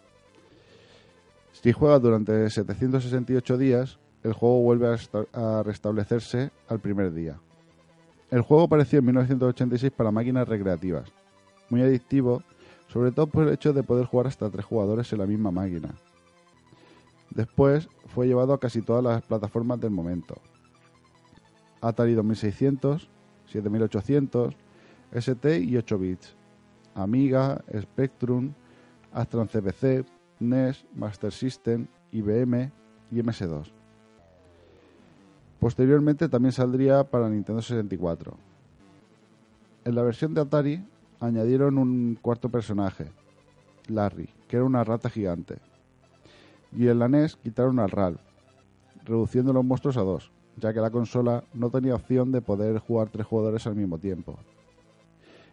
Si 1.53 1.73
juegas 1.73 2.03
durante 2.03 2.51
768 2.51 3.57
días, 3.57 3.99
el 4.25 4.35
juego 4.35 4.61
vuelve 4.61 4.89
a, 4.89 4.99
a 5.33 5.63
restablecerse 5.63 6.51
al 6.69 6.81
primer 6.81 7.15
día. 7.15 7.41
El 8.31 8.43
juego 8.43 8.65
apareció 8.65 8.99
en 8.99 9.07
1986 9.07 9.91
para 9.91 10.11
máquinas 10.11 10.47
recreativas, 10.47 11.11
muy 11.71 11.81
adictivo, 11.81 12.43
sobre 12.89 13.11
todo 13.11 13.27
por 13.27 13.45
el 13.49 13.55
hecho 13.55 13.73
de 13.73 13.83
poder 13.83 14.05
jugar 14.05 14.27
hasta 14.27 14.51
tres 14.51 14.67
jugadores 14.67 15.11
en 15.15 15.19
la 15.19 15.27
misma 15.27 15.51
máquina. 15.51 15.95
Después 17.37 17.91
fue 18.07 18.27
llevado 18.27 18.55
a 18.55 18.59
casi 18.59 18.81
todas 18.81 19.05
las 19.05 19.21
plataformas 19.21 19.79
del 19.79 19.91
momento. 19.91 20.37
Atari 21.83 22.15
2600, 22.15 23.11
7800, 23.53 24.57
ST 25.13 25.61
y 25.61 25.77
8 25.77 25.99
bits, 25.99 26.35
Amiga, 26.95 27.63
Spectrum, 27.79 28.55
Astron 29.13 29.49
CPC, 29.49 30.07
NES, 30.41 30.87
Master 30.95 31.31
System, 31.31 31.87
IBM 32.11 32.73
y 33.11 33.17
MS2. 33.17 33.71
Posteriormente 35.61 36.31
también 36.31 36.53
saldría 36.53 37.05
para 37.05 37.29
Nintendo 37.29 37.61
64. 37.61 38.35
En 39.85 39.95
la 39.95 40.03
versión 40.03 40.33
de 40.33 40.41
Atari 40.41 40.83
añadieron 41.21 41.77
un 41.77 42.19
cuarto 42.23 42.49
personaje, 42.49 43.13
Larry, 43.89 44.31
que 44.49 44.57
era 44.57 44.65
una 44.65 44.85
rata 44.85 45.11
gigante. 45.11 45.59
Y 46.73 46.89
en 46.89 46.99
la 46.99 47.09
NES 47.09 47.37
quitaron 47.37 47.79
al 47.79 47.91
Ralph, 47.91 48.21
reduciendo 49.05 49.53
los 49.53 49.65
monstruos 49.65 49.97
a 49.97 50.03
dos, 50.03 50.31
ya 50.57 50.73
que 50.73 50.81
la 50.81 50.91
consola 50.91 51.45
no 51.55 51.71
tenía 51.71 51.95
opción 51.95 52.33
de 52.33 52.41
poder 52.41 52.79
jugar 52.79 53.09
tres 53.11 53.27
jugadores 53.27 53.67
al 53.67 53.77
mismo 53.77 53.99
tiempo. 53.99 54.39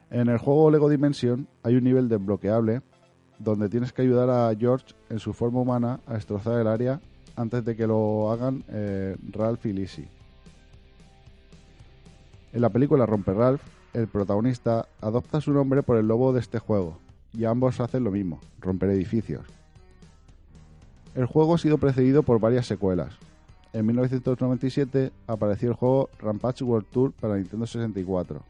En 0.09 0.29
el 0.29 0.37
juego 0.37 0.69
Lego 0.69 0.89
Dimension 0.89 1.47
hay 1.63 1.75
un 1.75 1.83
nivel 1.83 2.07
desbloqueable 2.07 2.81
donde 3.39 3.69
tienes 3.69 3.91
que 3.91 4.03
ayudar 4.03 4.29
a 4.29 4.55
George 4.55 4.93
en 5.09 5.19
su 5.19 5.33
forma 5.33 5.61
humana 5.61 5.99
a 6.05 6.13
destrozar 6.13 6.59
el 6.61 6.67
área 6.67 7.01
antes 7.35 7.65
de 7.65 7.75
que 7.75 7.87
lo 7.87 8.31
hagan 8.31 8.63
eh, 8.69 9.17
Ralph 9.31 9.65
y 9.65 9.73
Lizzie. 9.73 10.07
En 12.53 12.61
la 12.61 12.69
película 12.69 13.05
Romper 13.05 13.35
Ralph, 13.35 13.61
el 13.93 14.07
protagonista 14.07 14.87
adopta 15.01 15.41
su 15.41 15.51
nombre 15.51 15.81
por 15.81 15.97
el 15.97 16.07
lobo 16.07 16.33
de 16.33 16.39
este 16.39 16.59
juego, 16.59 16.99
y 17.33 17.45
ambos 17.45 17.79
hacen 17.79 18.03
lo 18.03 18.11
mismo, 18.11 18.39
romper 18.59 18.91
edificios. 18.91 19.45
El 21.15 21.27
juego 21.27 21.53
ha 21.53 21.57
sido 21.59 21.77
precedido 21.77 22.23
por 22.23 22.39
varias 22.39 22.65
secuelas. 22.65 23.13
En 23.71 23.85
1997 23.85 25.11
apareció 25.27 25.69
el 25.69 25.75
juego 25.75 26.09
Rampage 26.19 26.63
World 26.63 26.87
Tour 26.91 27.11
para 27.11 27.35
Nintendo 27.35 27.67
64, 27.67 28.41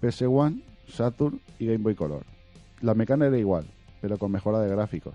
PS1, 0.00 0.62
Saturn 0.88 1.40
y 1.58 1.66
Game 1.66 1.78
Boy 1.78 1.94
Color. 1.94 2.24
La 2.80 2.94
mecánica 2.94 3.26
era 3.26 3.38
igual, 3.38 3.66
pero 4.00 4.18
con 4.18 4.32
mejora 4.32 4.60
de 4.60 4.70
gráficos. 4.70 5.14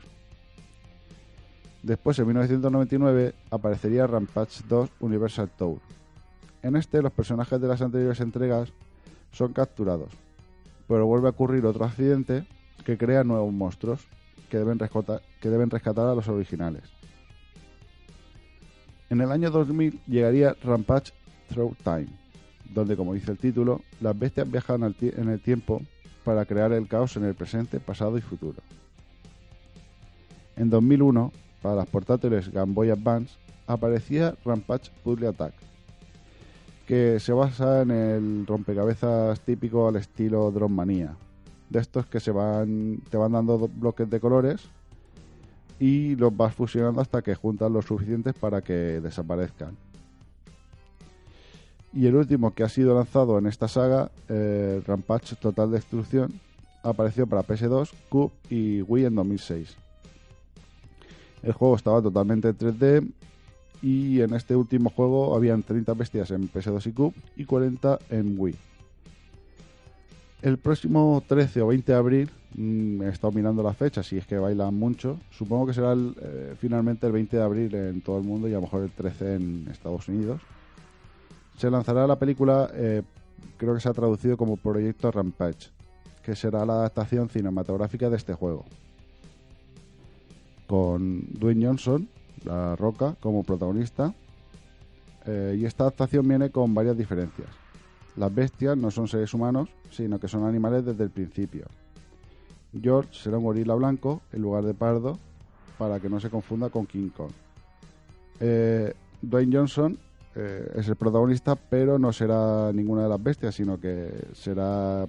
Después, 1.81 2.19
en 2.19 2.27
1999, 2.27 3.33
aparecería 3.49 4.05
Rampage 4.05 4.63
2 4.67 4.89
Universal 4.99 5.49
Tour. 5.57 5.79
En 6.61 6.75
este, 6.75 7.01
los 7.01 7.11
personajes 7.11 7.59
de 7.59 7.67
las 7.67 7.81
anteriores 7.81 8.19
entregas 8.19 8.71
son 9.31 9.53
capturados, 9.53 10.11
pero 10.87 11.07
vuelve 11.07 11.27
a 11.27 11.31
ocurrir 11.31 11.65
otro 11.65 11.85
accidente 11.85 12.45
que 12.85 12.97
crea 12.97 13.23
nuevos 13.23 13.53
monstruos 13.53 14.07
que 14.49 14.57
deben, 14.57 14.77
rescata- 14.79 15.21
que 15.39 15.49
deben 15.49 15.69
rescatar 15.69 16.07
a 16.07 16.15
los 16.15 16.27
originales. 16.27 16.83
En 19.09 19.21
el 19.21 19.31
año 19.31 19.49
2000 19.49 19.99
llegaría 20.07 20.55
Rampage 20.63 21.13
Through 21.49 21.75
Time, 21.83 22.07
donde, 22.73 22.95
como 22.95 23.13
dice 23.13 23.31
el 23.31 23.37
título, 23.37 23.81
las 24.01 24.17
bestias 24.17 24.49
viajan 24.49 24.83
en 24.99 25.29
el 25.29 25.39
tiempo 25.39 25.81
para 26.23 26.45
crear 26.45 26.71
el 26.73 26.87
caos 26.87 27.15
en 27.17 27.23
el 27.25 27.33
presente, 27.33 27.79
pasado 27.79 28.17
y 28.17 28.21
futuro. 28.21 28.57
En 30.57 30.69
2001, 30.69 31.31
para 31.61 31.75
las 31.75 31.87
portátiles 31.87 32.51
Game 32.51 32.73
Boy 32.73 32.89
Advance, 32.89 33.35
aparecía 33.65 34.35
Rampage 34.45 34.91
Puzzle 35.03 35.27
Attack, 35.27 35.53
que 36.85 37.19
se 37.19 37.31
basa 37.33 37.81
en 37.81 37.91
el 37.91 38.45
rompecabezas 38.45 39.39
típico 39.41 39.87
al 39.87 39.95
estilo 39.95 40.51
Drone 40.51 40.75
Manía. 40.75 41.15
De 41.69 41.79
estos 41.79 42.05
que 42.07 42.19
se 42.19 42.31
van, 42.31 42.99
te 43.09 43.17
van 43.17 43.31
dando 43.33 43.57
do- 43.57 43.67
bloques 43.71 44.09
de 44.09 44.19
colores 44.19 44.61
y 45.79 46.15
los 46.15 46.35
vas 46.35 46.53
fusionando 46.55 46.99
hasta 47.01 47.21
que 47.21 47.35
juntas 47.35 47.71
los 47.71 47.85
suficientes 47.85 48.33
para 48.33 48.61
que 48.61 48.73
desaparezcan. 49.01 49.77
Y 51.93 52.05
el 52.07 52.15
último 52.15 52.53
que 52.53 52.63
ha 52.63 52.69
sido 52.69 52.95
lanzado 52.95 53.37
en 53.39 53.47
esta 53.47 53.67
saga, 53.67 54.11
eh, 54.29 54.81
Rampage 54.85 55.35
Total 55.35 55.71
Destrucción, 55.71 56.31
apareció 56.83 57.27
para 57.27 57.43
PS2, 57.43 57.91
Cube 58.09 58.31
y 58.49 58.81
Wii 58.81 59.05
en 59.05 59.15
2006. 59.15 59.75
El 61.43 61.53
juego 61.53 61.75
estaba 61.75 62.01
totalmente 62.01 62.49
en 62.49 62.57
3D 62.57 63.11
y 63.81 64.21
en 64.21 64.33
este 64.33 64.55
último 64.55 64.89
juego 64.89 65.35
habían 65.35 65.63
30 65.63 65.93
bestias 65.93 66.31
en 66.31 66.49
PS2 66.51 66.85
y 66.87 66.91
Cube 66.93 67.13
y 67.37 67.45
40 67.45 67.99
en 68.09 68.35
Wii. 68.37 68.55
El 70.41 70.57
próximo 70.57 71.21
13 71.27 71.61
o 71.61 71.67
20 71.67 71.91
de 71.91 71.97
abril, 71.97 72.29
mm, 72.55 73.01
he 73.01 73.09
estado 73.09 73.33
mirando 73.33 73.61
las 73.61 73.75
fechas 73.75 74.11
y 74.13 74.17
es 74.17 74.25
que 74.25 74.37
bailan 74.37 74.73
mucho, 74.73 75.19
supongo 75.31 75.67
que 75.67 75.73
será 75.73 75.93
eh, 75.93 76.55
finalmente 76.57 77.05
el 77.07 77.11
20 77.11 77.35
de 77.35 77.43
abril 77.43 77.75
en 77.75 78.01
todo 78.01 78.17
el 78.17 78.23
mundo 78.23 78.47
y 78.47 78.53
a 78.53 78.55
lo 78.55 78.61
mejor 78.61 78.83
el 78.83 78.91
13 78.91 79.35
en 79.35 79.67
Estados 79.69 80.07
Unidos. 80.07 80.41
Se 81.57 81.69
lanzará 81.69 82.07
la 82.07 82.17
película, 82.17 82.69
eh, 82.73 83.03
creo 83.57 83.73
que 83.73 83.81
se 83.81 83.89
ha 83.89 83.93
traducido 83.93 84.37
como 84.37 84.55
Proyecto 84.55 85.11
Rampage, 85.11 85.71
que 86.23 86.35
será 86.35 86.65
la 86.65 86.73
adaptación 86.73 87.27
cinematográfica 87.27 88.09
de 88.09 88.15
este 88.15 88.33
juego. 88.33 88.63
Con 90.67 91.33
Dwayne 91.33 91.65
Johnson, 91.65 92.07
la 92.45 92.77
Roca, 92.77 93.17
como 93.19 93.43
protagonista. 93.43 94.13
Eh, 95.25 95.57
y 95.59 95.65
esta 95.65 95.83
adaptación 95.83 96.25
viene 96.25 96.49
con 96.49 96.73
varias 96.73 96.97
diferencias. 96.97 97.49
Las 98.15 98.33
bestias 98.33 98.77
no 98.77 98.91
son 98.91 99.07
seres 99.07 99.33
humanos, 99.33 99.69
sino 99.91 100.19
que 100.19 100.27
son 100.27 100.45
animales 100.45 100.85
desde 100.85 101.03
el 101.03 101.09
principio. 101.09 101.65
George 102.79 103.09
será 103.13 103.37
un 103.37 103.43
gorila 103.43 103.75
blanco 103.75 104.21
en 104.31 104.41
lugar 104.41 104.63
de 104.63 104.73
pardo, 104.73 105.17
para 105.77 105.99
que 105.99 106.09
no 106.09 106.19
se 106.19 106.29
confunda 106.29 106.69
con 106.69 106.85
King 106.85 107.09
Kong. 107.09 107.31
Eh, 108.41 108.93
Dwayne 109.21 109.57
Johnson 109.57 109.97
eh, 110.35 110.71
es 110.75 110.87
el 110.87 110.95
protagonista, 110.95 111.55
pero 111.55 111.97
no 111.97 112.11
será 112.13 112.71
ninguna 112.73 113.03
de 113.03 113.09
las 113.09 113.23
bestias, 113.23 113.55
sino 113.55 113.79
que 113.79 114.11
será 114.33 115.05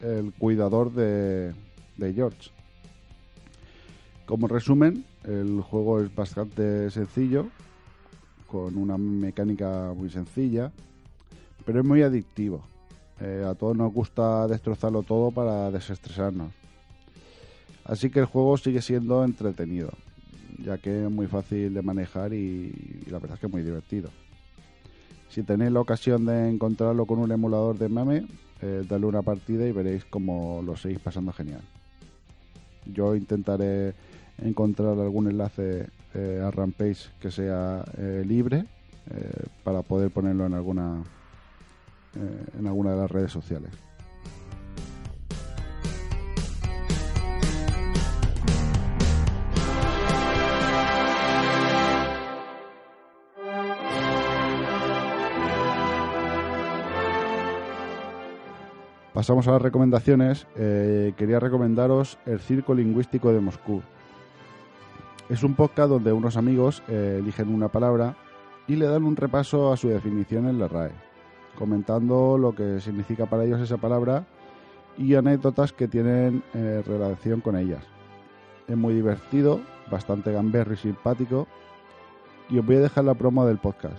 el 0.00 0.32
cuidador 0.38 0.92
de, 0.92 1.52
de 1.96 2.12
George. 2.12 2.50
Como 4.26 4.46
resumen, 4.46 5.04
el 5.24 5.60
juego 5.62 6.00
es 6.00 6.14
bastante 6.14 6.90
sencillo, 6.90 7.46
con 8.46 8.76
una 8.76 8.98
mecánica 8.98 9.92
muy 9.96 10.10
sencilla, 10.10 10.72
pero 11.68 11.80
es 11.80 11.86
muy 11.86 12.00
adictivo. 12.00 12.62
Eh, 13.20 13.44
a 13.46 13.54
todos 13.54 13.76
nos 13.76 13.92
gusta 13.92 14.48
destrozarlo 14.48 15.02
todo 15.02 15.30
para 15.30 15.70
desestresarnos. 15.70 16.50
Así 17.84 18.08
que 18.08 18.20
el 18.20 18.24
juego 18.24 18.56
sigue 18.56 18.80
siendo 18.80 19.22
entretenido, 19.22 19.90
ya 20.64 20.78
que 20.78 21.04
es 21.04 21.10
muy 21.10 21.26
fácil 21.26 21.74
de 21.74 21.82
manejar 21.82 22.32
y, 22.32 23.04
la 23.10 23.18
verdad 23.18 23.34
es 23.34 23.40
que 23.40 23.46
es 23.48 23.52
muy 23.52 23.62
divertido. 23.62 24.08
Si 25.28 25.42
tenéis 25.42 25.70
la 25.70 25.80
ocasión 25.80 26.24
de 26.24 26.48
encontrarlo 26.48 27.04
con 27.04 27.18
un 27.18 27.32
emulador 27.32 27.76
de 27.76 27.90
mame, 27.90 28.26
eh, 28.62 28.86
dale 28.88 29.04
una 29.04 29.20
partida 29.20 29.68
y 29.68 29.72
veréis 29.72 30.06
cómo 30.06 30.62
lo 30.64 30.74
seguís 30.74 31.00
pasando 31.00 31.34
genial. 31.34 31.60
Yo 32.86 33.14
intentaré 33.14 33.92
encontrar 34.38 34.98
algún 34.98 35.28
enlace 35.28 35.86
eh, 36.14 36.42
a 36.42 36.50
Rampage 36.50 37.10
que 37.20 37.30
sea 37.30 37.84
eh, 37.98 38.24
libre 38.26 38.64
para 39.64 39.82
poder 39.82 40.10
ponerlo 40.10 40.46
en 40.46 40.52
alguna 40.52 41.02
en 42.58 42.66
alguna 42.66 42.92
de 42.92 42.96
las 42.98 43.10
redes 43.10 43.32
sociales. 43.32 43.70
Pasamos 59.18 59.48
a 59.48 59.50
las 59.50 59.62
recomendaciones. 59.62 60.46
Eh, 60.54 61.12
quería 61.16 61.40
recomendaros 61.40 62.18
El 62.24 62.38
Circo 62.38 62.72
Lingüístico 62.72 63.32
de 63.32 63.40
Moscú. 63.40 63.82
Es 65.28 65.42
un 65.42 65.56
podcast 65.56 65.90
donde 65.90 66.12
unos 66.12 66.36
amigos 66.36 66.84
eh, 66.86 67.16
eligen 67.18 67.52
una 67.52 67.66
palabra 67.66 68.14
y 68.68 68.76
le 68.76 68.86
dan 68.86 69.02
un 69.02 69.16
repaso 69.16 69.72
a 69.72 69.76
su 69.76 69.88
definición 69.88 70.48
en 70.48 70.60
la 70.60 70.68
RAE, 70.68 70.92
comentando 71.58 72.38
lo 72.38 72.54
que 72.54 72.80
significa 72.80 73.26
para 73.26 73.44
ellos 73.44 73.60
esa 73.60 73.76
palabra 73.76 74.24
y 74.96 75.14
anécdotas 75.16 75.72
que 75.72 75.88
tienen 75.88 76.42
eh, 76.54 76.82
relación 76.86 77.40
con 77.40 77.56
ellas. 77.56 77.82
Es 78.68 78.76
muy 78.76 78.94
divertido, 78.94 79.60
bastante 79.90 80.32
gamberro 80.32 80.74
y 80.74 80.76
simpático. 80.76 81.48
Y 82.48 82.58
os 82.58 82.64
voy 82.64 82.76
a 82.76 82.80
dejar 82.80 83.04
la 83.04 83.14
promo 83.14 83.44
del 83.44 83.58
podcast. 83.58 83.98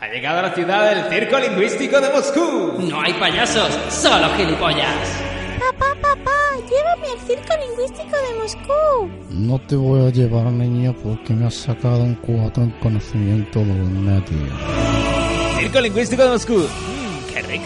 Ha 0.00 0.08
llegado 0.08 0.38
a 0.38 0.42
la 0.42 0.54
ciudad 0.54 0.92
el 0.92 1.04
Circo 1.10 1.38
Lingüístico 1.38 2.00
de 2.00 2.08
Moscú. 2.10 2.88
No 2.90 3.00
hay 3.00 3.12
payasos, 3.14 3.68
solo 3.90 4.28
gilipollas. 4.36 5.22
Papá, 5.58 5.94
papá, 6.00 6.30
llévame 6.68 7.12
al 7.12 7.18
circo 7.26 7.52
lingüístico 7.66 8.16
de 8.16 8.38
Moscú. 8.40 9.10
No 9.30 9.58
te 9.60 9.76
voy 9.76 10.06
a 10.06 10.10
llevar, 10.10 10.46
niño, 10.52 10.94
porque 11.02 11.34
me 11.34 11.46
has 11.46 11.54
sacado 11.54 12.04
un 12.04 12.14
4 12.14 12.62
en 12.62 12.70
conocimiento 12.80 13.58
de 13.58 13.74
media. 13.74 15.07
Lingüístico 15.76 16.24
de 16.24 16.30
Moscú. 16.30 16.54
Mmm, 16.54 17.32
qué 17.32 17.42
rico. 17.42 17.64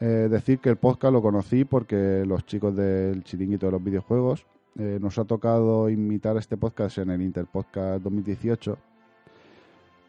Eh, 0.00 0.28
decir 0.30 0.58
que 0.58 0.70
el 0.70 0.76
podcast 0.76 1.12
lo 1.12 1.22
conocí 1.22 1.64
porque 1.64 2.24
los 2.26 2.44
chicos 2.46 2.74
del 2.74 3.22
chiringuito 3.22 3.66
de 3.66 3.72
los 3.72 3.82
videojuegos 3.84 4.44
eh, 4.78 4.98
nos 5.00 5.18
ha 5.18 5.24
tocado 5.24 5.88
imitar 5.88 6.36
este 6.36 6.56
podcast 6.56 6.98
en 6.98 7.10
el 7.10 7.22
Interpodcast 7.22 8.02
2018. 8.02 8.76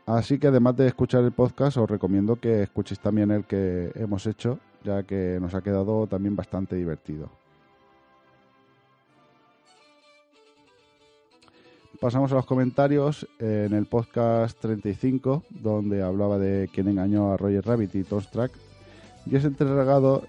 Así 0.07 0.39
que 0.39 0.47
además 0.47 0.75
de 0.77 0.87
escuchar 0.87 1.23
el 1.23 1.33
podcast, 1.33 1.77
os 1.77 1.89
recomiendo 1.89 2.37
que 2.37 2.63
escuchéis 2.63 2.99
también 2.99 3.29
el 3.31 3.43
que 3.45 3.91
hemos 3.95 4.25
hecho, 4.25 4.59
ya 4.83 5.03
que 5.03 5.37
nos 5.41 5.53
ha 5.53 5.61
quedado 5.61 6.07
también 6.07 6.35
bastante 6.35 6.77
divertido. 6.77 7.29
Pasamos 11.99 12.31
a 12.31 12.35
los 12.35 12.45
comentarios 12.45 13.27
en 13.39 13.73
el 13.73 13.87
podcast 13.87 14.59
35, 14.59 15.43
donde 15.49 16.03
hablaba 16.03 16.37
de 16.37 16.69
quién 16.71 16.87
engañó 16.89 17.33
a 17.33 17.37
Roger 17.37 17.65
Rabbit 17.65 17.95
y 17.95 18.03
Toast 18.03 18.35
Y 19.25 19.35
ese 19.35 19.51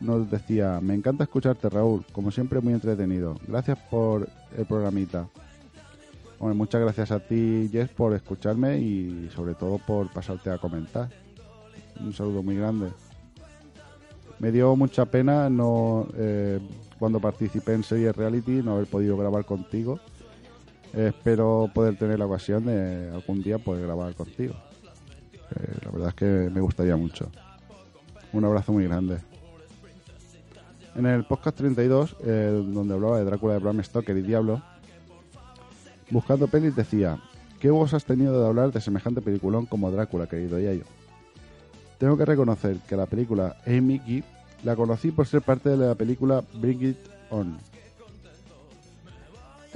nos 0.00 0.30
decía, 0.30 0.80
me 0.80 0.94
encanta 0.94 1.24
escucharte 1.24 1.68
Raúl, 1.68 2.06
como 2.12 2.30
siempre 2.30 2.60
muy 2.60 2.72
entretenido. 2.72 3.36
Gracias 3.46 3.78
por 3.90 4.26
el 4.56 4.64
programita. 4.64 5.28
Bueno, 6.38 6.54
muchas 6.54 6.80
gracias 6.80 7.10
a 7.10 7.20
ti, 7.20 7.68
Jess, 7.70 7.90
por 7.90 8.14
escucharme 8.14 8.78
y 8.78 9.28
sobre 9.34 9.54
todo 9.54 9.76
por 9.76 10.10
pasarte 10.10 10.48
a 10.48 10.56
comentar. 10.56 11.10
Un 12.00 12.14
saludo 12.14 12.42
muy 12.42 12.56
grande. 12.56 12.88
Me 14.38 14.52
dio 14.52 14.74
mucha 14.74 15.04
pena 15.04 15.50
no 15.50 16.06
eh, 16.16 16.60
cuando 16.98 17.20
participé 17.20 17.74
en 17.74 17.82
Series 17.82 18.16
Reality 18.16 18.62
no 18.62 18.76
haber 18.76 18.86
podido 18.86 19.18
grabar 19.18 19.44
contigo. 19.44 20.00
Espero 20.92 21.70
poder 21.72 21.96
tener 21.96 22.18
la 22.18 22.26
ocasión 22.26 22.64
de 22.64 23.10
algún 23.12 23.42
día 23.42 23.58
poder 23.58 23.84
grabar 23.84 24.14
contigo. 24.14 24.54
Eh, 25.54 25.78
la 25.84 25.90
verdad 25.90 26.08
es 26.08 26.14
que 26.14 26.50
me 26.52 26.60
gustaría 26.60 26.96
mucho. 26.96 27.30
Un 28.32 28.44
abrazo 28.44 28.72
muy 28.72 28.84
grande. 28.84 29.18
En 30.94 31.06
el 31.06 31.24
podcast 31.24 31.56
32, 31.56 32.16
eh, 32.24 32.64
donde 32.72 32.94
hablaba 32.94 33.18
de 33.18 33.24
Drácula 33.24 33.54
de 33.54 33.60
Bram 33.60 33.82
Stoker 33.82 34.16
y 34.16 34.22
Diablo, 34.22 34.62
buscando 36.10 36.48
pelis 36.48 36.74
decía, 36.74 37.20
¿qué 37.60 37.70
vos 37.70 37.94
has 37.94 38.04
tenido 38.04 38.40
de 38.40 38.46
hablar 38.46 38.72
de 38.72 38.80
semejante 38.80 39.20
peliculón 39.20 39.66
como 39.66 39.90
Drácula, 39.90 40.26
querido 40.26 40.58
Yayo? 40.58 40.84
Tengo 41.98 42.16
que 42.16 42.24
reconocer 42.24 42.78
que 42.88 42.96
la 42.96 43.06
película 43.06 43.56
Hey 43.64 43.80
Mickey 43.80 44.24
la 44.64 44.74
conocí 44.76 45.10
por 45.10 45.26
ser 45.26 45.42
parte 45.42 45.68
de 45.68 45.76
la 45.76 45.94
película 45.94 46.42
Bring 46.54 46.82
It 46.82 46.98
On. 47.30 47.58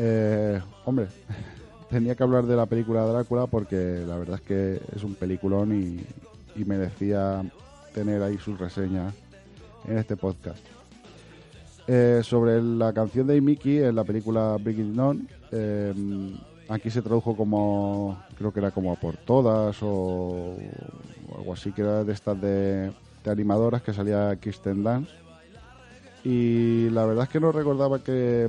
Eh, 0.04 0.60
hombre, 0.84 1.06
tenía 1.90 2.16
que 2.16 2.24
hablar 2.24 2.44
de 2.44 2.56
la 2.56 2.66
película 2.66 3.06
Drácula 3.06 3.46
porque 3.46 4.02
la 4.04 4.16
verdad 4.16 4.40
es 4.42 4.42
que 4.42 4.80
es 4.96 5.04
un 5.04 5.14
peliculón 5.14 5.72
y, 5.72 6.04
merecía 6.64 7.42
tener 7.94 8.22
ahí 8.22 8.36
sus 8.36 8.58
reseñas 8.58 9.14
en 9.86 9.98
este 9.98 10.16
podcast. 10.16 10.58
Eh, 11.86 12.20
sobre 12.22 12.60
la 12.60 12.92
canción 12.92 13.26
de 13.26 13.40
Mickey 13.40 13.78
en 13.78 13.94
la 13.94 14.04
película 14.04 14.56
Bring 14.60 14.92
It 14.92 14.98
On, 14.98 15.28
eh, 15.52 15.94
aquí 16.68 16.90
se 16.90 17.00
tradujo 17.00 17.36
como, 17.36 18.22
creo 18.36 18.52
que 18.52 18.60
era 18.60 18.70
como 18.70 18.94
por 18.96 19.16
todas 19.16 19.82
o, 19.82 20.56
o 21.28 21.38
algo 21.38 21.52
así, 21.54 21.72
que 21.72 21.82
era 21.82 22.04
de 22.04 22.12
estas 22.12 22.40
de, 22.40 22.92
de 23.24 23.30
animadoras 23.30 23.82
que 23.82 23.94
salía 23.94 24.36
Kirsten 24.36 24.82
Dance. 24.82 25.21
Y 26.24 26.88
la 26.90 27.04
verdad 27.04 27.24
es 27.24 27.30
que 27.30 27.40
no 27.40 27.50
recordaba 27.50 27.98
que, 27.98 28.48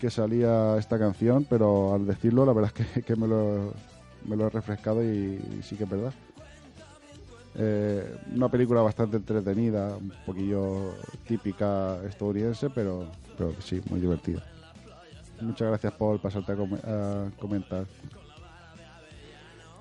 que 0.00 0.10
salía 0.10 0.76
esta 0.76 0.98
canción, 0.98 1.46
pero 1.48 1.94
al 1.94 2.06
decirlo, 2.06 2.44
la 2.44 2.52
verdad 2.52 2.72
es 2.74 2.86
que, 2.86 3.02
que 3.02 3.16
me, 3.16 3.28
lo, 3.28 3.72
me 4.24 4.36
lo 4.36 4.46
he 4.46 4.50
refrescado 4.50 5.02
y, 5.02 5.40
sí 5.62 5.76
que 5.76 5.84
es 5.84 5.90
verdad. 5.90 6.12
Eh, 7.58 8.16
una 8.34 8.50
película 8.50 8.82
bastante 8.82 9.16
entretenida, 9.16 9.96
un 9.96 10.12
poquillo 10.26 10.94
típica 11.26 11.98
estadounidense, 12.06 12.70
pero, 12.70 13.06
pero 13.38 13.54
sí, 13.60 13.80
muy 13.88 14.00
divertida. 14.00 14.42
Muchas 15.40 15.68
gracias 15.68 15.92
por 15.92 16.20
pasarte 16.20 16.52
a, 16.52 16.54
a 16.54 17.30
comentar. 17.38 17.86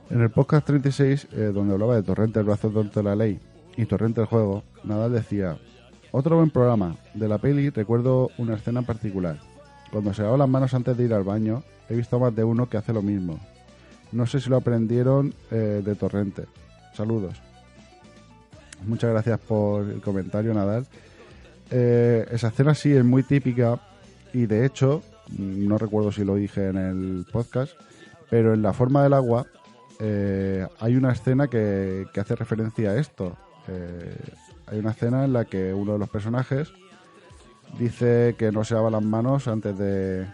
En 0.10 0.22
el 0.22 0.30
podcast 0.30 0.68
36, 0.68 1.28
eh, 1.32 1.52
donde 1.54 1.74
hablaba 1.74 1.96
de 1.96 2.04
Torrente 2.04 2.40
el 2.40 2.46
brazo 2.46 2.70
de 2.70 3.04
la 3.04 3.16
ley 3.16 3.40
y 3.76 3.86
Torrente 3.86 4.22
el 4.22 4.28
juego, 4.28 4.64
Nadal 4.84 5.14
decía, 5.14 5.58
otro 6.16 6.38
buen 6.38 6.50
programa. 6.50 6.96
De 7.14 7.28
la 7.28 7.38
peli 7.38 7.70
recuerdo 7.70 8.30
una 8.38 8.56
escena 8.56 8.80
en 8.80 8.86
particular. 8.86 9.38
Cuando 9.92 10.14
se 10.14 10.24
lava 10.24 10.38
las 10.38 10.50
manos 10.50 10.74
antes 10.74 10.96
de 10.98 11.04
ir 11.04 11.14
al 11.14 11.24
baño, 11.24 11.64
he 11.90 11.96
visto 11.96 12.20
más 12.20 12.34
de 12.36 12.44
uno 12.44 12.70
que 12.70 12.78
hace 12.78 12.94
lo 12.94 13.02
mismo. 13.02 13.40
No 14.12 14.26
sé 14.26 14.40
si 14.40 14.50
lo 14.50 14.58
aprendieron 14.58 15.34
eh, 15.52 15.82
de 15.84 15.96
Torrente. 15.96 16.46
Saludos. 16.94 17.42
Muchas 18.86 19.12
gracias 19.12 19.40
por 19.40 19.90
el 19.90 20.02
comentario, 20.02 20.54
Nadal. 20.54 20.86
Eh, 21.70 22.26
esa 22.32 22.48
escena 22.48 22.74
sí 22.76 22.94
es 22.94 23.04
muy 23.04 23.24
típica 23.24 23.80
y 24.34 24.46
de 24.46 24.66
hecho, 24.66 25.02
mm, 25.30 25.68
no 25.68 25.78
recuerdo 25.78 26.12
si 26.12 26.24
lo 26.24 26.36
dije 26.36 26.68
en 26.68 26.78
el 26.78 27.26
podcast, 27.32 27.74
pero 28.30 28.54
en 28.54 28.62
la 28.62 28.72
forma 28.72 29.04
del 29.04 29.14
agua 29.14 29.48
eh, 30.00 30.66
hay 30.80 30.96
una 30.96 31.12
escena 31.12 31.48
que, 31.48 32.06
hace 32.16 32.36
referencia 32.36 32.92
a 32.92 33.00
esto. 33.00 33.36
Eh, 33.68 34.16
hay 34.68 34.80
una 34.80 34.92
escena 34.92 35.26
en 35.26 35.34
la 35.34 35.46
que 35.46 35.74
uno 35.74 35.94
de 35.94 36.00
los 36.00 36.10
personajes 36.10 36.72
dice 37.78 38.36
que 38.38 38.52
no 38.52 38.64
se 38.64 38.74
lava 38.74 38.90
las 38.90 39.04
manos 39.04 39.48
antes 39.48 39.78
de, 39.78 40.28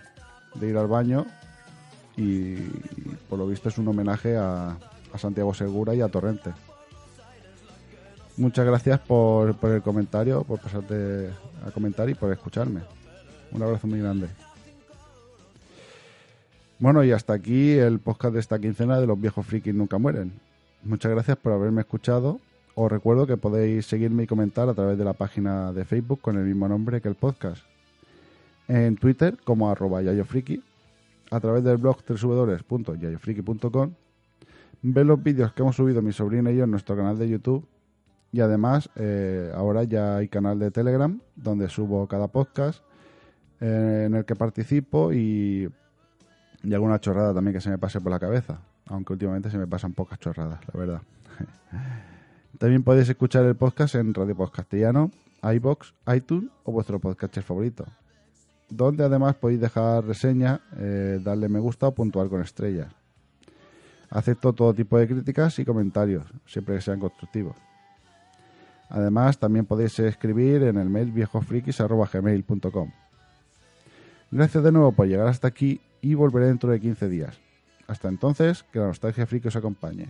ir 0.62 0.78
al 0.78 0.88
baño 0.88 1.26
y 2.17 2.56
por 3.30 3.39
lo 3.39 3.48
visto 3.48 3.70
es 3.70 3.78
un 3.78 3.88
homenaje 3.88 4.38
a, 4.38 4.78
a 5.13 5.17
Santiago 5.17 5.54
Segura 5.54 5.96
y 5.96 6.02
a 6.02 6.08
Torrente. 6.08 6.52
Muchas 8.38 8.65
gracias 8.65 9.00
por, 9.00 9.56
por 9.56 9.72
el 9.72 9.82
comentario, 9.82 10.44
por 10.44 10.60
pasarte 10.60 11.30
a 11.65 11.72
comentar 11.72 12.10
y 12.10 12.15
por 12.15 12.32
escucharme. 12.32 12.82
Un 13.52 13.62
abrazo 13.62 13.88
muy 13.88 14.00
grande. 14.00 14.28
Bueno, 16.80 17.04
y 17.04 17.12
hasta 17.12 17.34
aquí 17.34 17.74
el 17.74 18.00
podcast 18.00 18.34
de 18.34 18.39
esta 18.39 18.58
quincena 18.58 19.00
de 19.00 19.06
los 19.06 19.20
viejos 19.20 19.46
frikis 19.46 19.76
nunca 19.76 19.98
mueren. 19.98 20.34
Muchas 20.84 21.12
gracias 21.12 21.38
por 21.38 21.54
haberme 21.54 21.82
escuchado. 21.82 22.39
Os 22.76 22.92
recuerdo 22.92 23.28
que 23.28 23.38
podéis 23.38 23.86
seguirme 23.86 24.24
y 24.24 24.28
comentar 24.28 24.70
a 24.70 24.74
través 24.74 24.98
de 24.98 25.04
la 25.04 25.14
página 25.14 25.74
de 25.74 25.84
Facebook 25.86 26.22
con 26.22 26.38
el 26.38 26.46
mismo 26.46 26.68
nombre 26.68 27.02
que 27.02 27.10
el 27.10 27.16
podcast. 27.16 27.64
En 28.68 28.96
Twitter 28.96 29.38
como 29.44 29.70
arroba 29.70 30.02
yayofriki, 30.02 30.64
a 31.32 31.40
través 31.40 31.64
del 31.64 31.78
blog 31.78 31.98
www.yayofriki.com, 32.08 33.92
ver 34.84 35.06
los 35.06 35.22
vídeos 35.22 35.54
que 35.54 35.62
hemos 35.62 35.76
subido 35.76 36.02
mi 36.02 36.14
sobrina 36.14 36.52
y 36.52 36.58
yo 36.58 36.64
en 36.64 36.72
nuestro 36.72 36.96
canal 36.96 37.18
de 37.18 37.30
YouTube 37.30 37.66
y 38.32 38.40
además 38.40 38.90
eh, 38.96 39.52
ahora 39.54 39.84
ya 39.84 40.18
hay 40.18 40.30
canal 40.30 40.58
de 40.58 40.72
Telegram 40.72 41.20
donde 41.36 41.68
subo 41.70 42.08
cada 42.08 42.30
podcast 42.30 42.82
eh, 43.60 44.04
en 44.08 44.16
el 44.16 44.26
que 44.26 44.36
participo 44.36 45.12
y, 45.12 45.70
y 46.64 46.74
alguna 46.74 47.00
chorrada 47.00 47.34
también 47.34 47.54
que 47.54 47.62
se 47.62 47.70
me 47.70 47.78
pase 47.78 48.00
por 48.00 48.12
la 48.12 48.20
cabeza, 48.20 48.62
aunque 48.88 49.14
últimamente 49.14 49.50
se 49.50 49.58
me 49.58 49.68
pasan 49.68 49.94
pocas 49.94 50.20
chorradas, 50.20 50.62
la 50.74 50.80
verdad. 50.80 51.02
También 52.58 52.84
podéis 52.84 53.10
escuchar 53.10 53.46
el 53.46 53.56
podcast 53.56 53.96
en 53.96 54.14
Radio 54.14 54.36
Post 54.36 54.56
Castellano, 54.56 55.12
iBox, 55.44 55.94
iTunes 56.14 56.50
o 56.64 56.72
vuestro 56.72 57.00
podcaster 57.00 57.44
favorito, 57.44 57.86
donde 58.70 59.04
además 59.04 59.36
podéis 59.36 59.62
dejar 59.62 60.06
reseña, 60.06 60.62
eh, 60.78 61.20
darle 61.24 61.50
me 61.50 61.60
gusta 61.60 61.88
o 61.88 61.94
puntuar 61.94 62.30
con 62.30 62.42
estrellas. 62.42 62.94
Acepto 64.10 64.54
todo 64.54 64.74
tipo 64.74 64.98
de 64.98 65.08
críticas 65.08 65.58
y 65.60 65.66
comentarios, 65.66 66.26
siempre 66.46 66.76
que 66.76 66.82
sean 66.82 67.00
constructivos. 67.00 67.56
Además, 68.90 69.38
también 69.38 69.66
podéis 69.66 69.98
escribir 70.00 70.64
en 70.64 70.78
el 70.78 70.90
mail 70.90 71.12
viejofrikis.gmail.com. 71.12 72.92
Gracias 74.32 74.64
de 74.64 74.72
nuevo 74.72 74.92
por 74.92 75.08
llegar 75.08 75.28
hasta 75.28 75.48
aquí 75.48 75.80
y 76.02 76.14
volveré 76.14 76.48
dentro 76.48 76.72
de 76.72 76.80
15 76.80 77.08
días. 77.08 77.40
Hasta 77.88 78.10
entonces, 78.10 78.64
que 78.64 78.80
la 78.80 78.88
nostalgia 78.88 79.26
friki 79.26 79.48
os 79.48 79.56
acompañe. 79.56 80.10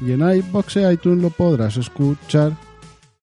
Y 0.00 0.12
en 0.12 0.20
iBox 0.20 0.76
e 0.76 0.92
iTunes 0.92 1.22
lo 1.22 1.30
podrás 1.30 1.76
escuchar. 1.76 2.52